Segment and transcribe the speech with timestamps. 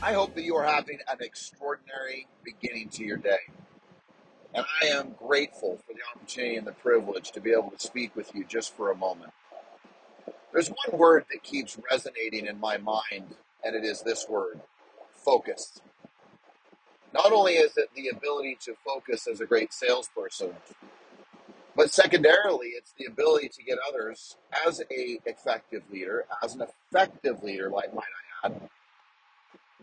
[0.00, 3.40] I hope that you are having an extraordinary beginning to your day.
[4.54, 8.14] And I am grateful for the opportunity and the privilege to be able to speak
[8.14, 9.32] with you just for a moment.
[10.52, 13.34] There's one word that keeps resonating in my mind,
[13.64, 14.60] and it is this word
[15.14, 15.80] focus.
[17.12, 20.54] Not only is it the ability to focus as a great salesperson,
[21.74, 27.42] but secondarily, it's the ability to get others as a effective leader, as an effective
[27.42, 28.04] leader, like might
[28.44, 28.70] I add,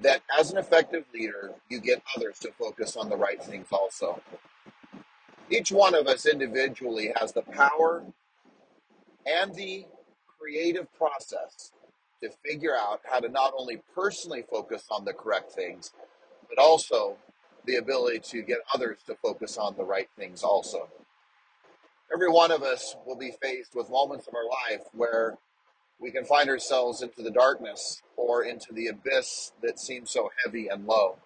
[0.02, 4.22] that as an effective leader, you get others to focus on the right things also.
[5.50, 8.04] Each one of us individually has the power
[9.26, 9.86] and the
[10.40, 11.72] creative process
[12.22, 15.92] to figure out how to not only personally focus on the correct things,
[16.50, 17.18] but also
[17.66, 20.90] the ability to get others to focus on the right things also.
[22.14, 25.38] Every one of us will be faced with moments of our life where
[26.00, 30.68] we can find ourselves into the darkness or into the abyss that seems so heavy
[30.68, 31.18] and low.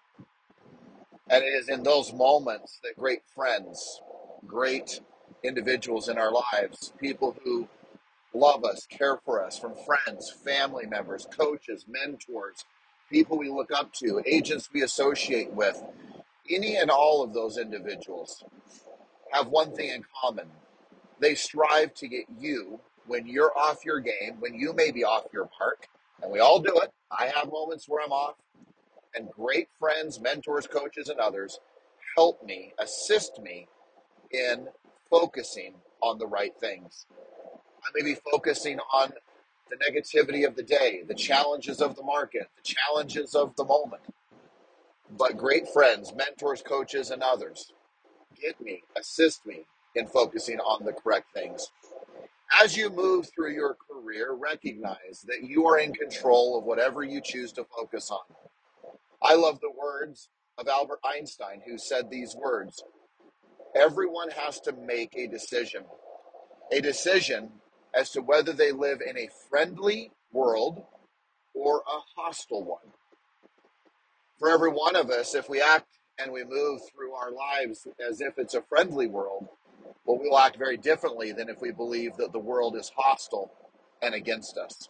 [1.29, 4.01] And it is in those moments that great friends,
[4.45, 5.01] great
[5.43, 7.67] individuals in our lives, people who
[8.33, 12.65] love us, care for us, from friends, family members, coaches, mentors,
[13.09, 15.81] people we look up to, agents we associate with,
[16.49, 18.43] any and all of those individuals
[19.31, 20.47] have one thing in common.
[21.19, 25.25] They strive to get you when you're off your game, when you may be off
[25.33, 25.87] your mark,
[26.21, 26.91] and we all do it.
[27.11, 28.35] I have moments where I'm off,
[29.15, 31.59] and great friends, mentors, coaches, and others
[32.15, 33.67] help me, assist me
[34.31, 34.67] in
[35.09, 37.05] focusing on the right things.
[37.69, 39.11] I may be focusing on
[39.69, 44.01] the negativity of the day, the challenges of the market, the challenges of the moment.
[45.17, 47.71] But great friends, mentors, coaches, and others
[48.41, 51.71] get me, assist me in focusing on the correct things.
[52.63, 57.21] As you move through your career, recognize that you are in control of whatever you
[57.23, 58.35] choose to focus on.
[59.21, 62.83] I love the words of Albert Einstein, who said these words
[63.75, 65.83] Everyone has to make a decision,
[66.71, 67.51] a decision
[67.93, 70.83] as to whether they live in a friendly world
[71.53, 72.93] or a hostile one.
[74.39, 78.21] For every one of us, if we act and we move through our lives as
[78.21, 79.47] if it's a friendly world,
[80.07, 83.51] well, we will act very differently than if we believe that the world is hostile
[84.01, 84.87] and against us.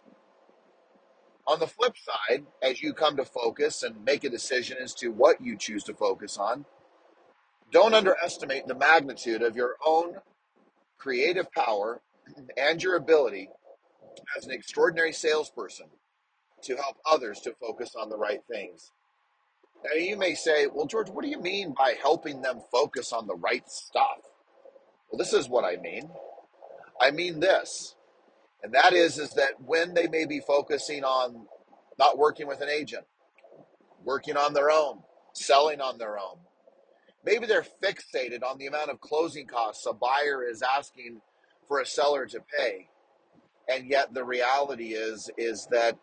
[1.46, 5.08] On the flip side, as you come to focus and make a decision as to
[5.08, 6.66] what you choose to focus on,
[7.72, 10.18] don't underestimate the magnitude of your own
[10.98, 12.00] creative power
[12.56, 13.48] and your ability
[14.36, 15.86] as an extraordinary salesperson
[16.62, 18.92] to help others to focus on the right things.
[19.84, 23.26] Now, you may say, well, George, what do you mean by helping them focus on
[23.26, 24.20] the right stuff?
[25.10, 26.10] Well, this is what I mean.
[27.00, 27.94] I mean this,
[28.62, 31.46] and that is, is that when they may be focusing on
[31.98, 33.04] not working with an agent,
[34.04, 35.00] working on their own,
[35.32, 36.38] selling on their own,
[37.24, 41.20] maybe they're fixated on the amount of closing costs a buyer is asking
[41.68, 42.88] for a seller to pay,
[43.68, 45.98] and yet the reality is is that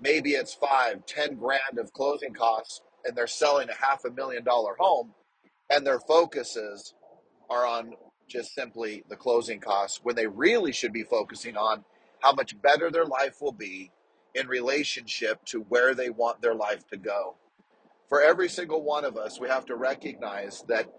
[0.00, 4.44] maybe it's five, ten grand of closing costs, and they're selling a half a million
[4.44, 5.12] dollar home,
[5.70, 6.94] and their focuses
[7.50, 7.94] are on
[8.32, 11.84] just simply the closing costs when they really should be focusing on
[12.20, 13.90] how much better their life will be
[14.34, 17.34] in relationship to where they want their life to go.
[18.08, 20.90] For every single one of us, we have to recognize that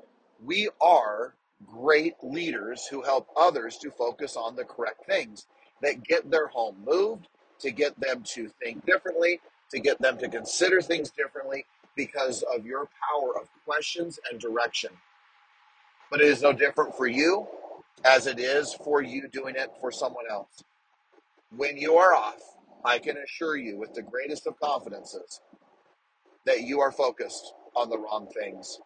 [0.44, 1.36] we are
[1.66, 5.48] great leaders who help others to focus on the correct things
[5.82, 7.28] that get their home moved,
[7.60, 9.40] to get them to think differently,
[9.72, 11.66] to get them to consider things differently
[11.96, 14.92] because of your power of questions and direction
[16.13, 17.47] but it is no different for you
[18.06, 20.63] as it is for you doing it for someone else.
[21.57, 22.40] When you are off,
[22.85, 25.41] I can assure you with the greatest of confidences
[26.46, 28.78] that you are focused on the wrong things.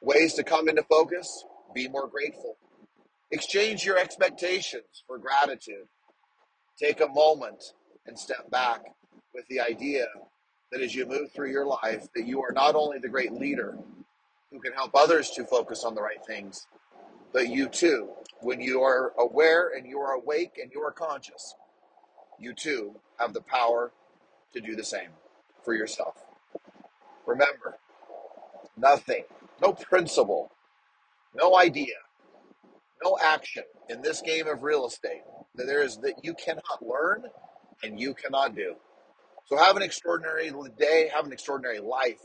[0.00, 2.56] Ways to come into focus be more grateful.
[3.32, 5.88] Exchange your expectations for gratitude.
[6.80, 7.64] Take a moment
[8.06, 8.82] and step back
[9.34, 10.06] with the idea
[10.70, 13.76] that as you move through your life that you are not only the great leader
[14.50, 16.66] who can help others to focus on the right things,
[17.32, 18.10] but you too,
[18.40, 21.54] when you are aware and you are awake and you are conscious,
[22.38, 23.92] you too have the power
[24.52, 25.10] to do the same
[25.64, 26.14] for yourself.
[27.26, 27.76] Remember,
[28.76, 29.24] nothing,
[29.60, 30.50] no principle,
[31.34, 31.96] no idea,
[33.04, 35.22] no action in this game of real estate
[35.54, 37.24] that there is that you cannot learn
[37.82, 38.76] and you cannot do.
[39.46, 42.20] So have an extraordinary day, have an extraordinary life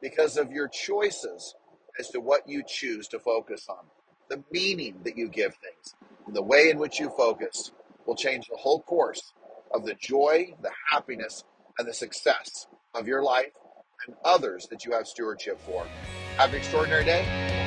[0.00, 1.54] because of your choices
[1.98, 3.84] as to what you choose to focus on.
[4.28, 5.94] The meaning that you give things,
[6.26, 7.72] and the way in which you focus
[8.06, 9.32] will change the whole course
[9.74, 11.44] of the joy, the happiness,
[11.78, 13.52] and the success of your life
[14.06, 15.86] and others that you have stewardship for.
[16.36, 17.61] Have an extraordinary day.